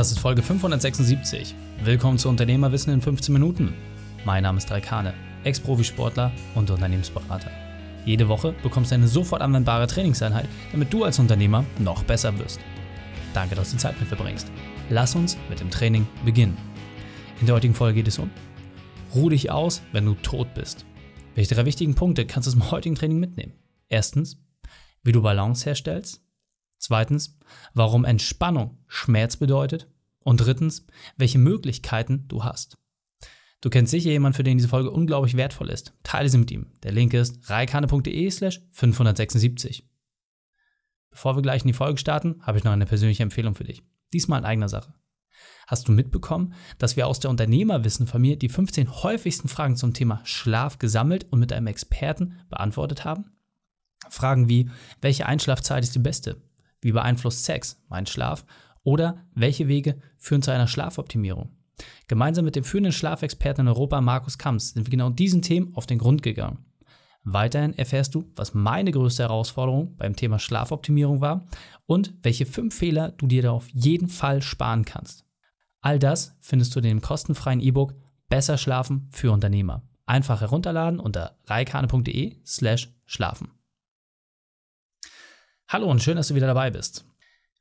Das 0.00 0.10
ist 0.10 0.20
Folge 0.20 0.40
576. 0.40 1.54
Willkommen 1.84 2.16
zu 2.16 2.30
Unternehmerwissen 2.30 2.90
in 2.90 3.02
15 3.02 3.34
Minuten. 3.34 3.74
Mein 4.24 4.44
Name 4.44 4.56
ist 4.56 4.70
Raikane, 4.70 5.12
Ex-Profisportler 5.44 6.32
und 6.54 6.70
Unternehmensberater. 6.70 7.50
Jede 8.06 8.26
Woche 8.26 8.54
bekommst 8.62 8.90
du 8.92 8.94
eine 8.94 9.08
sofort 9.08 9.42
anwendbare 9.42 9.86
Trainingseinheit, 9.86 10.48
damit 10.72 10.90
du 10.90 11.04
als 11.04 11.18
Unternehmer 11.18 11.66
noch 11.78 12.02
besser 12.02 12.38
wirst. 12.38 12.60
Danke, 13.34 13.54
dass 13.54 13.72
du 13.72 13.76
Zeit 13.76 14.00
mit 14.00 14.08
verbringst. 14.08 14.50
Lass 14.88 15.14
uns 15.14 15.36
mit 15.50 15.60
dem 15.60 15.68
Training 15.68 16.06
beginnen. 16.24 16.56
In 17.38 17.44
der 17.44 17.56
heutigen 17.56 17.74
Folge 17.74 17.96
geht 17.96 18.08
es 18.08 18.18
um 18.18 18.30
Ruh 19.14 19.28
dich 19.28 19.50
aus, 19.50 19.82
wenn 19.92 20.06
du 20.06 20.14
tot 20.14 20.54
bist. 20.54 20.86
Welche 21.34 21.54
drei 21.54 21.66
wichtigen 21.66 21.94
Punkte 21.94 22.24
kannst 22.24 22.46
du 22.46 22.52
zum 22.52 22.70
heutigen 22.70 22.94
Training 22.94 23.20
mitnehmen? 23.20 23.52
Erstens, 23.90 24.40
wie 25.02 25.12
du 25.12 25.20
Balance 25.20 25.66
herstellst. 25.66 26.22
Zweitens, 26.80 27.38
warum 27.74 28.06
Entspannung 28.06 28.78
Schmerz 28.88 29.36
bedeutet. 29.36 29.86
Und 30.22 30.38
drittens, 30.38 30.86
welche 31.16 31.38
Möglichkeiten 31.38 32.26
du 32.28 32.42
hast. 32.42 32.78
Du 33.60 33.68
kennst 33.68 33.90
sicher 33.90 34.10
jemanden, 34.10 34.36
für 34.36 34.42
den 34.42 34.56
diese 34.56 34.68
Folge 34.68 34.90
unglaublich 34.90 35.36
wertvoll 35.36 35.68
ist. 35.68 35.94
Teile 36.02 36.28
sie 36.28 36.38
mit 36.38 36.50
ihm. 36.50 36.72
Der 36.82 36.92
Link 36.92 37.12
ist 37.12 37.48
reikane.de 37.48 38.30
slash 38.30 38.62
576. 38.72 39.86
Bevor 41.10 41.36
wir 41.36 41.42
gleich 41.42 41.62
in 41.62 41.68
die 41.68 41.74
Folge 41.74 41.98
starten, 41.98 42.40
habe 42.42 42.58
ich 42.58 42.64
noch 42.64 42.72
eine 42.72 42.86
persönliche 42.86 43.22
Empfehlung 43.22 43.54
für 43.54 43.64
dich. 43.64 43.82
Diesmal 44.12 44.40
in 44.40 44.46
eigener 44.46 44.68
Sache. 44.68 44.94
Hast 45.66 45.88
du 45.88 45.92
mitbekommen, 45.92 46.54
dass 46.78 46.96
wir 46.96 47.06
aus 47.06 47.20
der 47.20 47.30
Unternehmerwissenfamilie 47.30 48.36
die 48.38 48.48
15 48.48 49.02
häufigsten 49.02 49.48
Fragen 49.48 49.76
zum 49.76 49.92
Thema 49.92 50.20
Schlaf 50.24 50.78
gesammelt 50.78 51.26
und 51.30 51.40
mit 51.40 51.52
einem 51.52 51.66
Experten 51.66 52.40
beantwortet 52.48 53.04
haben? 53.04 53.32
Fragen 54.08 54.48
wie, 54.48 54.70
welche 55.00 55.26
Einschlafzeit 55.26 55.84
ist 55.84 55.94
die 55.94 56.00
beste? 56.00 56.40
Wie 56.80 56.92
beeinflusst 56.92 57.44
Sex 57.44 57.80
meinen 57.88 58.06
Schlaf? 58.06 58.44
Oder 58.82 59.24
welche 59.34 59.68
Wege 59.68 60.00
führen 60.16 60.42
zu 60.42 60.50
einer 60.50 60.66
Schlafoptimierung? 60.66 61.50
Gemeinsam 62.08 62.44
mit 62.44 62.56
dem 62.56 62.64
führenden 62.64 62.92
Schlafexperten 62.92 63.66
in 63.66 63.68
Europa, 63.68 64.00
Markus 64.00 64.38
Kamps, 64.38 64.70
sind 64.70 64.86
wir 64.86 64.90
genau 64.90 65.10
diesen 65.10 65.42
Themen 65.42 65.74
auf 65.74 65.86
den 65.86 65.98
Grund 65.98 66.22
gegangen. 66.22 66.64
Weiterhin 67.22 67.76
erfährst 67.76 68.14
du, 68.14 68.24
was 68.34 68.54
meine 68.54 68.90
größte 68.90 69.24
Herausforderung 69.24 69.96
beim 69.96 70.16
Thema 70.16 70.38
Schlafoptimierung 70.38 71.20
war 71.20 71.44
und 71.86 72.14
welche 72.22 72.46
fünf 72.46 72.74
Fehler 72.74 73.10
du 73.12 73.26
dir 73.26 73.42
da 73.42 73.50
auf 73.50 73.68
jeden 73.68 74.08
Fall 74.08 74.40
sparen 74.40 74.84
kannst. 74.84 75.26
All 75.82 75.98
das 75.98 76.36
findest 76.40 76.74
du 76.74 76.80
in 76.80 76.84
dem 76.84 77.00
kostenfreien 77.00 77.60
E-Book 77.60 77.94
Besser 78.28 78.58
schlafen 78.58 79.08
für 79.10 79.32
Unternehmer. 79.32 79.82
Einfach 80.06 80.40
herunterladen 80.40 81.00
unter 81.00 81.36
reikane.de 81.46 82.36
slash 82.46 82.94
schlafen. 83.04 83.48
Hallo 85.72 85.88
und 85.88 86.02
schön, 86.02 86.16
dass 86.16 86.26
du 86.26 86.34
wieder 86.34 86.48
dabei 86.48 86.72
bist. 86.72 87.04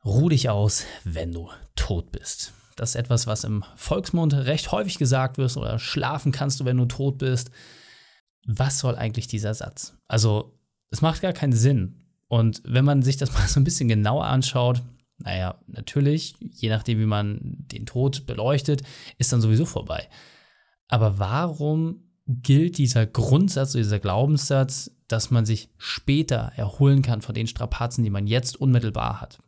Ruh 0.03 0.29
dich 0.29 0.49
aus, 0.49 0.83
wenn 1.03 1.31
du 1.31 1.52
tot 1.75 2.11
bist. 2.11 2.53
Das 2.75 2.89
ist 2.89 2.95
etwas, 2.95 3.27
was 3.27 3.43
im 3.43 3.63
Volksmund 3.75 4.33
recht 4.33 4.71
häufig 4.71 4.97
gesagt 4.97 5.38
wird 5.38 5.55
oder 5.55 5.77
schlafen 5.77 6.31
kannst 6.31 6.59
du, 6.59 6.66
wenn 6.66 6.77
du 6.77 6.85
tot 6.85 7.19
bist. 7.19 7.51
Was 8.47 8.79
soll 8.79 8.95
eigentlich 8.95 9.27
dieser 9.27 9.53
Satz? 9.53 9.93
Also, 10.07 10.57
es 10.89 11.03
macht 11.03 11.21
gar 11.21 11.33
keinen 11.33 11.53
Sinn. 11.53 12.01
Und 12.27 12.63
wenn 12.66 12.83
man 12.83 13.03
sich 13.03 13.17
das 13.17 13.31
mal 13.35 13.47
so 13.47 13.59
ein 13.59 13.63
bisschen 13.63 13.88
genauer 13.88 14.25
anschaut, 14.25 14.81
naja, 15.19 15.59
natürlich, 15.67 16.33
je 16.39 16.69
nachdem, 16.69 16.97
wie 16.97 17.05
man 17.05 17.38
den 17.44 17.85
Tod 17.85 18.25
beleuchtet, 18.25 18.81
ist 19.19 19.31
dann 19.31 19.41
sowieso 19.41 19.67
vorbei. 19.67 20.09
Aber 20.88 21.19
warum 21.19 22.09
gilt 22.25 22.79
dieser 22.79 23.05
Grundsatz, 23.05 23.73
dieser 23.73 23.99
Glaubenssatz 23.99 24.89
dass 25.09 25.31
man 25.31 25.45
sich 25.45 25.69
später 25.77 26.53
erholen 26.55 27.02
kann 27.02 27.21
von 27.21 27.35
den 27.35 27.47
Strapazen, 27.47 28.03
die 28.03 28.09
man 28.09 28.27
jetzt 28.27 28.55
unmittelbar 28.55 29.19
hat. 29.19 29.39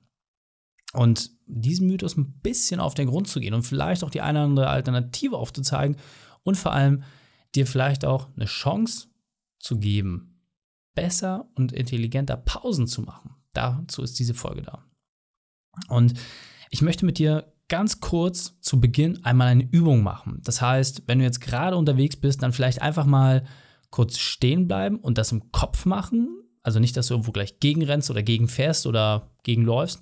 Und 0.94 1.32
diesem 1.46 1.88
Mythos 1.88 2.18
ein 2.18 2.40
bisschen 2.42 2.82
auf 2.82 2.96
den 2.96 3.08
Grund 3.08 3.28
zu 3.28 3.40
gehen 3.40 3.54
und 3.54 3.64
vielleicht 3.64 4.04
auch 4.04 4.10
die 4.10 4.22
eine 4.22 4.40
oder 4.40 4.46
andere 4.46 4.70
Alternative 4.70 5.38
aufzuzeigen 5.38 5.96
und 6.44 6.58
vor 6.58 6.74
allem 6.74 7.04
dir 7.56 7.66
vielleicht 7.66 8.04
auch 8.04 8.28
eine 8.36 8.46
Chance 8.46 9.08
zu 9.60 9.78
geben, 9.78 10.42
besser 10.96 11.50
und 11.56 11.72
intelligenter 11.72 12.36
Pausen 12.36 12.88
zu 12.88 13.04
machen. 13.04 13.36
Dazu 13.54 14.02
ist 14.02 14.20
diese 14.20 14.34
Folge 14.34 14.64
da. 14.64 14.84
Und 15.88 16.14
ich 16.70 16.82
möchte 16.82 17.06
mit 17.06 17.20
dir 17.20 17.54
ganz 17.70 18.02
kurz 18.02 18.60
zu 18.60 18.82
Beginn 18.82 19.24
einmal 19.24 19.48
eine 19.48 19.64
Übung 19.64 20.04
machen. 20.04 20.42
Das 20.44 20.62
heißt, 20.62 21.04
wenn 21.08 21.20
du 21.20 21.26
jetzt 21.26 21.40
gerade 21.40 21.78
unterwegs 21.78 22.18
bist, 22.18 22.44
dann 22.44 22.52
vielleicht 22.52 22.82
einfach 22.82 23.06
mal 23.06 23.46
kurz 23.92 24.18
stehen 24.18 24.68
bleiben 24.68 24.98
und 24.98 25.18
das 25.18 25.32
im 25.32 25.52
Kopf 25.52 25.86
machen. 25.86 26.30
Also 26.64 26.80
nicht, 26.80 26.98
dass 26.98 27.08
du 27.08 27.14
irgendwo 27.14 27.32
gleich 27.32 27.60
gegenrennst 27.60 28.10
oder 28.10 28.24
gegenfährst 28.24 28.88
oder 28.88 29.30
gegenläufst. 29.44 30.02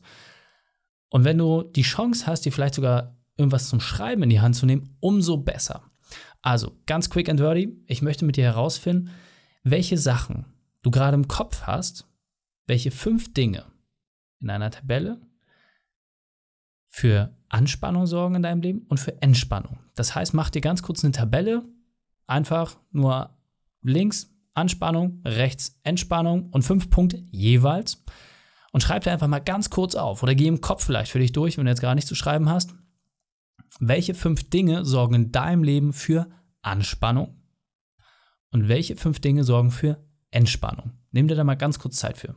Und 1.09 1.23
wenn 1.25 1.37
du 1.37 1.63
die 1.63 1.81
Chance 1.81 2.27
hast, 2.27 2.45
dir 2.45 2.51
vielleicht 2.51 2.75
sogar 2.75 3.17
irgendwas 3.35 3.69
zum 3.69 3.79
Schreiben 3.79 4.23
in 4.23 4.29
die 4.29 4.41
Hand 4.41 4.55
zu 4.55 4.65
nehmen, 4.65 4.95
umso 4.99 5.37
besser. 5.37 5.83
Also 6.41 6.77
ganz 6.85 7.09
quick 7.09 7.29
and 7.29 7.39
dirty, 7.39 7.83
ich 7.87 8.01
möchte 8.01 8.25
mit 8.25 8.37
dir 8.37 8.43
herausfinden, 8.43 9.09
welche 9.63 9.97
Sachen 9.97 10.45
du 10.81 10.91
gerade 10.91 11.15
im 11.15 11.27
Kopf 11.27 11.63
hast, 11.63 12.07
welche 12.67 12.91
fünf 12.91 13.33
Dinge 13.33 13.65
in 14.39 14.49
einer 14.49 14.71
Tabelle 14.71 15.19
für 16.87 17.35
Anspannung 17.49 18.05
sorgen 18.05 18.35
in 18.35 18.43
deinem 18.43 18.61
Leben 18.61 18.85
und 18.87 18.99
für 18.99 19.21
Entspannung. 19.21 19.79
Das 19.95 20.15
heißt, 20.15 20.33
mach 20.33 20.49
dir 20.49 20.61
ganz 20.61 20.81
kurz 20.83 21.03
eine 21.03 21.11
Tabelle, 21.11 21.63
einfach 22.27 22.77
nur 22.91 23.35
links 23.81 24.33
Anspannung, 24.53 25.21
rechts 25.25 25.79
Entspannung 25.83 26.49
und 26.49 26.63
fünf 26.63 26.89
Punkte 26.89 27.17
jeweils. 27.31 28.03
Und 28.71 28.81
schreib 28.81 29.03
dir 29.03 29.11
einfach 29.11 29.27
mal 29.27 29.39
ganz 29.39 29.69
kurz 29.69 29.95
auf 29.95 30.21
oder 30.21 30.35
geh 30.35 30.47
im 30.47 30.61
Kopf 30.61 30.85
vielleicht 30.85 31.11
für 31.11 31.19
dich 31.19 31.31
durch, 31.31 31.57
wenn 31.57 31.65
du 31.65 31.71
jetzt 31.71 31.81
gar 31.81 31.95
nichts 31.95 32.07
zu 32.07 32.15
schreiben 32.15 32.49
hast. 32.49 32.75
Welche 33.79 34.13
fünf 34.13 34.49
Dinge 34.49 34.85
sorgen 34.85 35.15
in 35.15 35.31
deinem 35.31 35.63
Leben 35.63 35.93
für 35.93 36.29
Anspannung? 36.61 37.35
Und 38.51 38.67
welche 38.67 38.95
fünf 38.95 39.19
Dinge 39.19 39.43
sorgen 39.43 39.71
für 39.71 40.03
Entspannung? 40.31 40.99
Nimm 41.11 41.27
dir 41.27 41.35
da 41.35 41.43
mal 41.43 41.55
ganz 41.55 41.79
kurz 41.79 41.97
Zeit 41.97 42.17
für. 42.17 42.35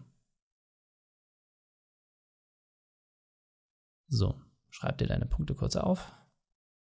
So, 4.08 4.40
schreib 4.68 4.98
dir 4.98 5.06
deine 5.06 5.26
Punkte 5.26 5.54
kurz 5.54 5.76
auf. 5.76 6.12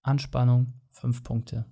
Anspannung, 0.01 0.81
fünf 0.89 1.23
Punkte. 1.23 1.65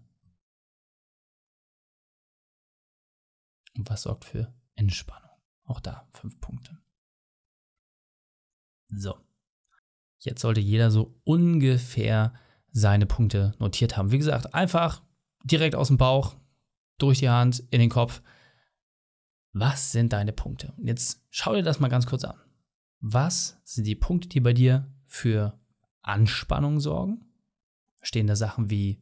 Und 3.75 3.89
was 3.89 4.03
sorgt 4.03 4.25
für 4.25 4.53
Entspannung? 4.75 5.29
Auch 5.65 5.79
da 5.79 6.07
fünf 6.13 6.39
Punkte. 6.39 6.77
So. 8.89 9.15
Jetzt 10.19 10.41
sollte 10.41 10.59
jeder 10.59 10.91
so 10.91 11.19
ungefähr 11.23 12.33
seine 12.71 13.05
Punkte 13.05 13.53
notiert 13.59 13.95
haben. 13.95 14.11
Wie 14.11 14.17
gesagt, 14.17 14.53
einfach 14.53 15.01
direkt 15.43 15.75
aus 15.75 15.87
dem 15.87 15.97
Bauch, 15.97 16.35
durch 16.97 17.19
die 17.19 17.29
Hand, 17.29 17.59
in 17.71 17.79
den 17.79 17.89
Kopf. 17.89 18.21
Was 19.53 19.91
sind 19.91 20.13
deine 20.13 20.33
Punkte? 20.33 20.73
Und 20.77 20.87
jetzt 20.87 21.25
schau 21.29 21.55
dir 21.55 21.63
das 21.63 21.79
mal 21.79 21.87
ganz 21.87 22.05
kurz 22.05 22.23
an. 22.23 22.37
Was 22.99 23.59
sind 23.63 23.85
die 23.85 23.95
Punkte, 23.95 24.27
die 24.27 24.41
bei 24.41 24.53
dir 24.53 24.93
für 25.05 25.57
Anspannung 26.01 26.79
sorgen? 26.79 27.25
Stehen 28.01 28.27
da 28.27 28.35
Sachen 28.35 28.69
wie 28.69 29.01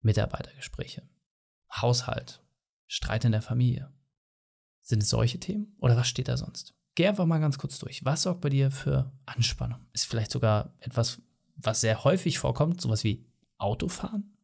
Mitarbeitergespräche, 0.00 1.08
Haushalt, 1.70 2.42
Streit 2.90 3.24
in 3.24 3.30
der 3.30 3.40
Familie. 3.40 3.88
Sind 4.82 5.04
es 5.04 5.10
solche 5.10 5.38
Themen 5.38 5.76
oder 5.78 5.96
was 5.96 6.08
steht 6.08 6.26
da 6.26 6.36
sonst? 6.36 6.74
Geh 6.96 7.06
einfach 7.06 7.24
mal 7.24 7.38
ganz 7.38 7.56
kurz 7.56 7.78
durch. 7.78 8.04
Was 8.04 8.22
sorgt 8.22 8.40
bei 8.40 8.48
dir 8.48 8.72
für 8.72 9.12
Anspannung? 9.26 9.86
Ist 9.92 10.06
vielleicht 10.06 10.32
sogar 10.32 10.74
etwas, 10.80 11.22
was 11.54 11.80
sehr 11.80 12.02
häufig 12.02 12.40
vorkommt, 12.40 12.80
sowas 12.80 13.04
wie 13.04 13.24
Autofahren? 13.58 14.36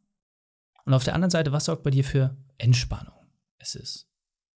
Und 0.84 0.95
auf 0.95 1.03
der 1.03 1.15
anderen 1.15 1.33
Seite, 1.33 1.51
was 1.51 1.65
sorgt 1.65 1.83
bei 1.83 1.91
dir 1.91 2.05
für 2.05 2.37
Entspannung? 2.57 3.17
Es 3.59 3.75
ist 3.75 4.09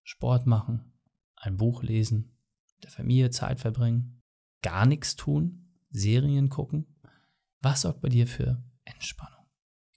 Sport 0.04 0.46
machen, 0.46 0.92
ein 1.34 1.56
Buch 1.56 1.82
lesen, 1.82 2.38
mit 2.76 2.84
der 2.84 2.92
Familie 2.92 3.30
Zeit 3.30 3.58
verbringen, 3.58 4.22
gar 4.62 4.86
nichts 4.86 5.16
tun, 5.16 5.68
Serien 5.90 6.48
gucken. 6.48 6.96
Was 7.60 7.80
sorgt 7.80 8.02
bei 8.02 8.08
dir 8.08 8.28
für 8.28 8.62
Entspannung? 8.84 9.44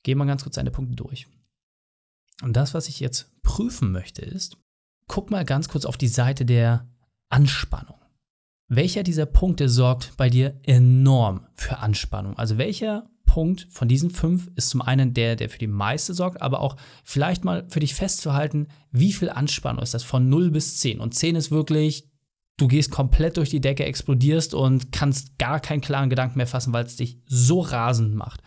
Geh 0.01 0.16
mal 0.16 0.25
ganz 0.25 0.42
kurz 0.42 0.56
deine 0.56 0.72
Punkte 0.72 0.95
durch. 0.95 1.28
Und 2.42 2.54
das, 2.54 2.74
was 2.74 2.90
ich 2.90 3.00
jetzt 3.00 3.32
prüfen 3.54 3.92
möchte, 3.92 4.24
ist, 4.24 4.58
guck 5.06 5.30
mal 5.30 5.46
ganz 5.46 5.70
kurz 5.70 5.86
auf 5.86 5.96
die 5.96 6.08
Seite 6.08 6.44
der 6.44 6.90
Anspannung. 7.30 8.00
Welcher 8.68 9.04
dieser 9.04 9.28
Punkte 9.28 9.70
sorgt 9.70 10.18
bei 10.18 10.28
dir 10.28 10.60
enorm 10.64 11.46
für 11.54 11.78
Anspannung? 11.78 12.36
Also 12.36 12.58
welcher 12.58 13.12
Punkt 13.28 13.68
von 13.70 13.88
diesen 13.88 14.10
fünf 14.10 14.50
ist 14.56 14.72
zum 14.72 14.82
einen 14.82 15.14
der, 15.14 15.36
der 15.36 15.52
für 15.52 15.60
die 15.60 15.68
meiste 15.68 16.16
sorgt, 16.16 16.42
aber 16.42 16.62
auch 16.62 16.78
vielleicht 17.04 17.46
mal 17.46 17.68
für 17.70 17.80
dich 17.80 17.94
festzuhalten, 17.94 18.70
wie 18.90 19.14
viel 19.14 19.30
Anspannung 19.30 19.84
ist 19.84 19.94
das 19.94 20.02
von 20.02 20.30
0 20.30 20.50
bis 20.50 20.80
10? 20.80 21.00
Und 21.00 21.14
10 21.14 21.36
ist 21.36 21.52
wirklich, 21.52 22.10
du 22.58 22.68
gehst 22.68 22.90
komplett 22.90 23.38
durch 23.38 23.52
die 23.52 23.62
Decke, 23.62 23.86
explodierst 23.86 24.56
und 24.56 24.92
kannst 24.92 25.38
gar 25.38 25.60
keinen 25.60 25.82
klaren 25.82 26.10
Gedanken 26.10 26.40
mehr 26.40 26.48
fassen, 26.48 26.74
weil 26.74 26.86
es 26.86 26.96
dich 26.96 27.20
so 27.28 27.60
rasend 27.60 28.16
macht. 28.16 28.42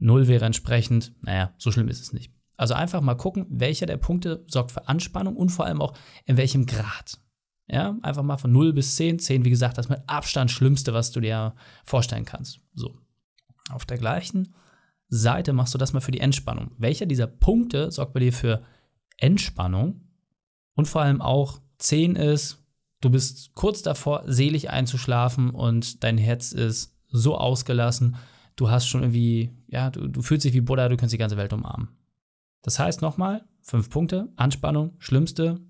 0 0.00 0.28
wäre 0.28 0.44
entsprechend, 0.44 1.14
naja, 1.22 1.54
so 1.56 1.72
schlimm 1.72 1.88
ist 1.88 2.02
es 2.02 2.12
nicht. 2.12 2.35
Also 2.56 2.74
einfach 2.74 3.00
mal 3.00 3.16
gucken, 3.16 3.46
welcher 3.48 3.86
der 3.86 3.98
Punkte 3.98 4.44
sorgt 4.48 4.72
für 4.72 4.88
Anspannung 4.88 5.36
und 5.36 5.50
vor 5.50 5.66
allem 5.66 5.80
auch 5.82 5.94
in 6.24 6.36
welchem 6.36 6.66
Grad. 6.66 7.18
Ja, 7.68 7.96
einfach 8.02 8.22
mal 8.22 8.36
von 8.36 8.52
0 8.52 8.72
bis 8.72 8.96
10. 8.96 9.18
10, 9.18 9.44
wie 9.44 9.50
gesagt, 9.50 9.76
das 9.76 9.88
mit 9.88 10.00
Abstand 10.06 10.50
Schlimmste, 10.50 10.94
was 10.94 11.10
du 11.10 11.20
dir 11.20 11.54
vorstellen 11.84 12.24
kannst. 12.24 12.60
So. 12.74 12.96
Auf 13.70 13.84
der 13.84 13.98
gleichen 13.98 14.54
Seite 15.08 15.52
machst 15.52 15.74
du 15.74 15.78
das 15.78 15.92
mal 15.92 16.00
für 16.00 16.12
die 16.12 16.20
Entspannung. 16.20 16.70
Welcher 16.78 17.06
dieser 17.06 17.26
Punkte 17.26 17.90
sorgt 17.90 18.14
bei 18.14 18.20
dir 18.20 18.32
für 18.32 18.62
Entspannung 19.18 20.02
und 20.74 20.86
vor 20.86 21.02
allem 21.02 21.20
auch 21.20 21.60
10 21.78 22.16
ist, 22.16 22.64
du 23.00 23.10
bist 23.10 23.54
kurz 23.54 23.82
davor, 23.82 24.22
selig 24.26 24.70
einzuschlafen 24.70 25.50
und 25.50 26.04
dein 26.04 26.18
Herz 26.18 26.52
ist 26.52 26.96
so 27.08 27.36
ausgelassen, 27.36 28.16
du 28.56 28.70
hast 28.70 28.86
schon 28.86 29.02
irgendwie, 29.02 29.50
ja, 29.68 29.90
du, 29.90 30.08
du 30.08 30.22
fühlst 30.22 30.44
dich 30.44 30.54
wie 30.54 30.60
Buddha, 30.60 30.88
du 30.88 30.96
kannst 30.96 31.12
die 31.12 31.18
ganze 31.18 31.36
Welt 31.36 31.52
umarmen. 31.52 31.88
Das 32.66 32.80
heißt 32.80 33.00
nochmal, 33.00 33.44
fünf 33.62 33.90
Punkte, 33.90 34.28
Anspannung, 34.34 34.96
schlimmste, 34.98 35.60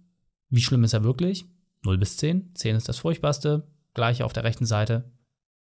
wie 0.49 0.63
schlimm 0.63 0.83
ist 0.83 0.95
er 0.95 1.05
wirklich? 1.05 1.45
0 1.85 1.99
bis 1.99 2.17
10, 2.17 2.55
10 2.55 2.75
ist 2.75 2.89
das 2.89 3.01
furchtbarste, 3.01 3.71
gleich 3.93 4.23
auf 4.23 4.33
der 4.33 4.45
rechten 4.45 4.65
Seite, 4.65 5.13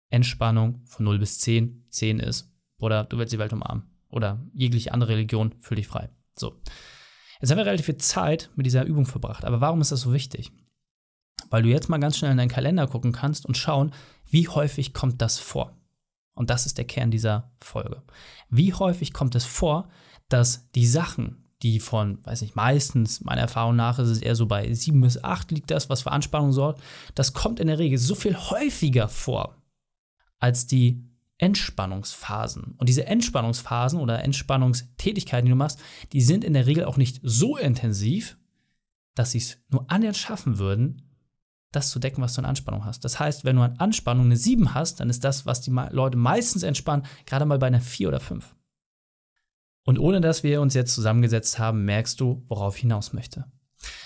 Entspannung 0.10 0.82
von 0.84 1.06
0 1.06 1.20
bis 1.20 1.40
10, 1.40 1.86
10 1.90 2.20
ist, 2.20 2.54
Buddha, 2.80 3.04
du 3.04 3.18
willst 3.18 3.32
die 3.32 3.40
Welt 3.40 3.54
umarmen. 3.54 3.84
Oder 4.10 4.46
jegliche 4.54 4.94
andere 4.94 5.14
Religion, 5.14 5.56
fühl 5.62 5.78
dich 5.78 5.88
frei. 5.88 6.10
So. 6.36 6.60
Jetzt 7.40 7.50
haben 7.50 7.60
wir 7.60 7.66
relativ 7.66 7.86
viel 7.86 7.98
Zeit 7.98 8.50
mit 8.58 8.66
dieser 8.66 8.84
Übung 8.84 9.06
verbracht, 9.06 9.46
aber 9.46 9.62
warum 9.62 9.80
ist 9.80 9.94
das 9.94 10.02
so 10.02 10.12
wichtig? 10.12 10.52
Weil 11.50 11.64
du 11.64 11.70
jetzt 11.70 11.88
mal 11.88 12.00
ganz 12.00 12.18
schnell 12.18 12.32
in 12.32 12.38
deinen 12.38 12.50
Kalender 12.50 12.88
gucken 12.88 13.14
kannst 13.14 13.46
und 13.46 13.56
schauen, 13.56 13.94
wie 14.30 14.50
häufig 14.50 14.94
kommt 14.94 15.22
das 15.22 15.40
vor. 15.40 15.78
Und 16.34 16.50
das 16.50 16.66
ist 16.66 16.78
der 16.78 16.86
Kern 16.86 17.12
dieser 17.12 17.52
Folge. 17.62 18.02
Wie 18.50 18.74
häufig 18.74 19.14
kommt 19.14 19.36
es 19.36 19.46
vor, 19.46 19.90
dass 20.30 20.70
die 20.72 20.88
Sachen, 20.88 21.50
die 21.62 21.80
von, 21.80 22.20
weiß 22.26 22.42
nicht, 22.42 22.56
meistens, 22.56 23.22
meiner 23.22 23.42
Erfahrung 23.42 23.76
nach, 23.76 24.00
ist 24.00 24.10
es 24.10 24.22
eher 24.22 24.36
so 24.36 24.48
bei 24.48 24.74
7 24.74 25.00
bis 25.02 25.24
8 25.24 25.52
liegt 25.52 25.70
das, 25.72 25.90
was 25.90 26.02
für 26.02 26.12
Anspannung 26.12 26.52
sorgt, 26.52 26.82
das 27.16 27.34
kommt 27.34 27.60
in 27.60 27.68
der 27.68 27.80
Regel 27.80 27.98
so 27.98 28.16
viel 28.16 28.36
häufiger 28.36 29.08
vor 29.08 29.58
als 30.40 30.66
die 30.66 31.04
Entspannungsphasen. 31.38 32.76
Und 32.78 32.88
diese 32.88 33.06
Entspannungsphasen 33.08 34.00
oder 34.00 34.24
Entspannungstätigkeiten, 34.24 35.46
die 35.46 35.52
du 35.52 35.56
machst, 35.56 35.80
die 36.14 36.22
sind 36.22 36.44
in 36.44 36.54
der 36.54 36.68
Regel 36.68 36.86
auch 36.86 36.98
nicht 36.98 37.20
so 37.24 37.58
intensiv, 37.58 38.38
dass 39.16 39.32
sie 39.32 39.40
es 39.40 39.58
nur 39.70 39.90
annähernd 39.90 40.18
schaffen 40.18 40.60
würden, 40.60 41.11
das 41.72 41.90
zu 41.90 42.00
decken, 42.00 42.22
was 42.22 42.34
du 42.34 42.42
an 42.42 42.46
Anspannung 42.46 42.86
hast. 42.86 43.06
Das 43.06 43.20
heißt, 43.20 43.46
wenn 43.46 43.56
du 43.56 43.62
an 43.62 43.78
Anspannung 43.78 44.26
eine 44.26 44.38
7 44.38 44.74
hast, 44.74 45.00
dann 45.00 45.10
ist 45.10 45.24
das, 45.24 45.46
was 45.46 45.62
die 45.62 45.72
Leute 45.72 46.18
meistens 46.18 46.64
entspannen, 46.64 47.06
gerade 47.26 47.46
mal 47.46 47.60
bei 47.60 47.68
einer 47.68 47.82
4 47.82 48.10
oder 48.10 48.20
5. 48.20 48.56
Und 49.86 49.98
ohne 49.98 50.22
dass 50.22 50.44
wir 50.44 50.62
uns 50.62 50.74
jetzt 50.74 50.94
zusammengesetzt 50.94 51.58
haben, 51.58 51.86
merkst 51.86 52.20
du, 52.20 52.44
worauf 52.48 52.76
ich 52.76 52.82
hinaus 52.82 53.14
möchte. 53.14 53.46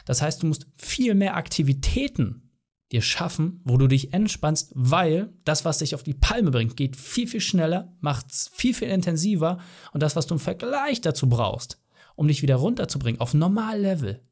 Das 0.05 0.21
heißt, 0.21 0.43
du 0.43 0.47
musst 0.47 0.67
viel 0.77 1.15
mehr 1.15 1.35
Aktivitäten 1.35 2.45
dir 2.91 3.01
schaffen, 3.01 3.61
wo 3.65 3.77
du 3.77 3.87
dich 3.87 4.13
entspannst, 4.13 4.71
weil 4.75 5.33
das, 5.43 5.65
was 5.65 5.79
dich 5.79 5.95
auf 5.95 6.03
die 6.03 6.13
Palme 6.13 6.51
bringt, 6.51 6.77
geht 6.77 6.95
viel, 6.95 7.27
viel 7.27 7.41
schneller, 7.41 7.95
macht 7.99 8.31
es 8.31 8.51
viel, 8.53 8.73
viel 8.73 8.89
intensiver 8.89 9.59
und 9.91 10.03
das, 10.03 10.15
was 10.15 10.27
du 10.27 10.35
im 10.35 10.39
Vergleich 10.39 11.01
dazu 11.01 11.27
brauchst, 11.27 11.81
um 12.15 12.27
dich 12.27 12.43
wieder 12.43 12.55
runterzubringen 12.55 13.19
auf 13.19 13.33
Normallevel, 13.33 14.23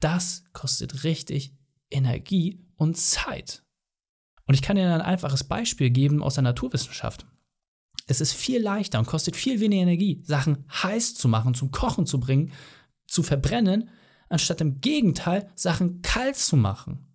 das 0.00 0.44
kostet 0.52 1.04
richtig 1.04 1.54
Energie 1.92 2.64
und 2.76 2.96
Zeit. 2.96 3.62
Und 4.46 4.54
ich 4.54 4.62
kann 4.62 4.76
dir 4.76 4.92
ein 4.92 5.00
einfaches 5.00 5.44
Beispiel 5.44 5.90
geben 5.90 6.22
aus 6.22 6.34
der 6.34 6.42
Naturwissenschaft. 6.42 7.26
Es 8.06 8.20
ist 8.20 8.32
viel 8.32 8.60
leichter 8.60 8.98
und 8.98 9.06
kostet 9.06 9.36
viel 9.36 9.60
weniger 9.60 9.82
Energie, 9.82 10.22
Sachen 10.24 10.64
heiß 10.70 11.14
zu 11.14 11.28
machen, 11.28 11.54
zum 11.54 11.70
Kochen 11.70 12.06
zu 12.06 12.18
bringen, 12.18 12.52
zu 13.06 13.22
verbrennen, 13.22 13.90
anstatt 14.28 14.60
im 14.60 14.80
Gegenteil 14.80 15.50
Sachen 15.54 16.02
kalt 16.02 16.36
zu 16.36 16.56
machen. 16.56 17.06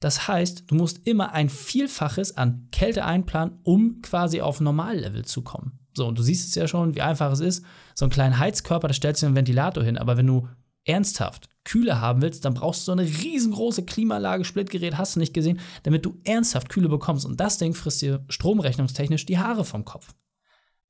Das 0.00 0.28
heißt, 0.28 0.70
du 0.70 0.74
musst 0.74 1.06
immer 1.06 1.32
ein 1.32 1.48
Vielfaches 1.48 2.36
an 2.36 2.68
Kälte 2.72 3.04
einplanen, 3.04 3.60
um 3.62 4.00
quasi 4.02 4.40
auf 4.40 4.60
Normallevel 4.60 5.24
zu 5.24 5.42
kommen. 5.42 5.78
So, 5.94 6.06
und 6.06 6.18
du 6.18 6.22
siehst 6.22 6.48
es 6.48 6.54
ja 6.54 6.66
schon, 6.66 6.94
wie 6.94 7.02
einfach 7.02 7.30
es 7.32 7.40
ist. 7.40 7.64
So 7.94 8.04
einen 8.04 8.12
kleinen 8.12 8.38
Heizkörper, 8.38 8.88
da 8.88 8.94
stellst 8.94 9.22
du 9.22 9.26
einen 9.26 9.36
Ventilator 9.36 9.84
hin, 9.84 9.98
aber 9.98 10.16
wenn 10.16 10.26
du 10.26 10.48
ernsthaft 10.90 11.48
Kühle 11.64 12.00
haben 12.00 12.22
willst, 12.22 12.44
dann 12.44 12.54
brauchst 12.54 12.80
du 12.80 12.84
so 12.86 12.92
eine 12.92 13.04
riesengroße 13.04 13.84
Klimaanlage, 13.84 14.44
Splitgerät, 14.44 14.98
hast 14.98 15.16
du 15.16 15.20
nicht 15.20 15.34
gesehen, 15.34 15.60
damit 15.82 16.04
du 16.04 16.18
ernsthaft 16.24 16.68
Kühle 16.68 16.88
bekommst. 16.88 17.26
Und 17.26 17.38
das 17.38 17.58
Ding 17.58 17.74
frisst 17.74 18.02
dir 18.02 18.24
stromrechnungstechnisch 18.28 19.26
die 19.26 19.38
Haare 19.38 19.64
vom 19.64 19.84
Kopf. 19.84 20.14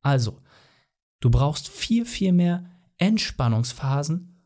Also, 0.03 0.41
du 1.21 1.31
brauchst 1.31 1.69
viel, 1.69 2.07
viel 2.07 2.33
mehr 2.33 2.65
Entspannungsphasen, 2.99 4.43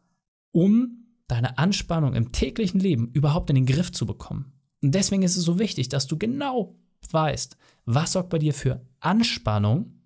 um 0.50 1.04
deine 1.28 1.58
Anspannung 1.58 2.14
im 2.14 2.32
täglichen 2.32 2.80
Leben 2.80 3.08
überhaupt 3.12 3.50
in 3.50 3.56
den 3.56 3.66
Griff 3.66 3.92
zu 3.92 4.06
bekommen. 4.06 4.52
Und 4.82 4.94
deswegen 4.94 5.22
ist 5.22 5.36
es 5.36 5.44
so 5.44 5.58
wichtig, 5.58 5.88
dass 5.88 6.06
du 6.06 6.18
genau 6.18 6.76
weißt, 7.10 7.56
was 7.84 8.12
sorgt 8.12 8.30
bei 8.30 8.38
dir 8.38 8.54
für 8.54 8.86
Anspannung 9.00 10.00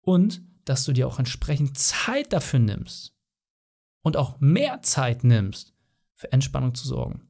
und 0.00 0.42
dass 0.64 0.84
du 0.84 0.92
dir 0.92 1.06
auch 1.06 1.18
entsprechend 1.18 1.78
Zeit 1.78 2.32
dafür 2.32 2.60
nimmst, 2.60 3.11
und 4.02 4.16
auch 4.16 4.40
mehr 4.40 4.82
Zeit 4.82 5.24
nimmst, 5.24 5.74
für 6.14 6.32
Entspannung 6.32 6.74
zu 6.74 6.86
sorgen. 6.86 7.28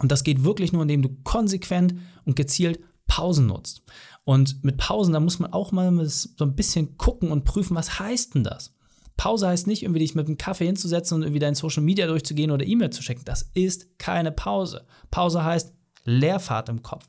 Und 0.00 0.10
das 0.10 0.24
geht 0.24 0.44
wirklich 0.44 0.72
nur, 0.72 0.82
indem 0.82 1.02
du 1.02 1.08
konsequent 1.22 1.94
und 2.24 2.36
gezielt 2.36 2.80
Pausen 3.06 3.46
nutzt. 3.46 3.82
Und 4.24 4.64
mit 4.64 4.76
Pausen, 4.76 5.12
da 5.12 5.20
muss 5.20 5.38
man 5.38 5.52
auch 5.52 5.72
mal 5.72 5.92
so 6.06 6.44
ein 6.44 6.56
bisschen 6.56 6.96
gucken 6.96 7.30
und 7.30 7.44
prüfen, 7.44 7.76
was 7.76 7.98
heißt 7.98 8.34
denn 8.34 8.44
das? 8.44 8.74
Pause 9.16 9.46
heißt 9.46 9.66
nicht, 9.66 9.82
irgendwie 9.82 10.00
dich 10.00 10.14
mit 10.14 10.26
einem 10.26 10.38
Kaffee 10.38 10.66
hinzusetzen 10.66 11.16
und 11.16 11.22
irgendwie 11.22 11.38
dein 11.38 11.54
Social 11.54 11.82
Media 11.82 12.06
durchzugehen 12.06 12.50
oder 12.50 12.66
E-Mail 12.66 12.90
zu 12.90 13.02
checken. 13.02 13.24
Das 13.24 13.42
ist 13.54 13.98
keine 13.98 14.32
Pause. 14.32 14.86
Pause 15.10 15.44
heißt 15.44 15.72
Leerfahrt 16.04 16.68
im 16.68 16.82
Kopf. 16.82 17.06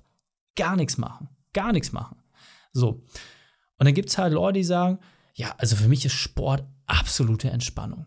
Gar 0.55 0.75
nichts 0.75 0.97
machen. 0.97 1.29
Gar 1.53 1.73
nichts 1.73 1.91
machen. 1.91 2.17
So. 2.73 3.03
Und 3.77 3.85
dann 3.85 3.93
gibt 3.93 4.09
es 4.09 4.17
halt 4.17 4.33
Leute, 4.33 4.59
die 4.59 4.63
sagen, 4.63 4.99
ja, 5.33 5.55
also 5.57 5.75
für 5.75 5.87
mich 5.87 6.05
ist 6.05 6.13
Sport 6.13 6.63
absolute 6.85 7.49
Entspannung. 7.49 8.05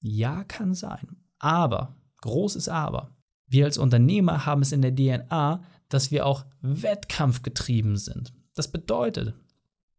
Ja, 0.00 0.44
kann 0.44 0.74
sein. 0.74 1.16
Aber, 1.38 1.96
großes 2.22 2.68
Aber, 2.68 3.16
wir 3.46 3.64
als 3.64 3.78
Unternehmer 3.78 4.46
haben 4.46 4.62
es 4.62 4.72
in 4.72 4.82
der 4.82 4.94
DNA, 4.94 5.62
dass 5.88 6.10
wir 6.10 6.24
auch 6.24 6.44
wettkampfgetrieben 6.62 7.96
sind. 7.96 8.32
Das 8.54 8.70
bedeutet, 8.70 9.34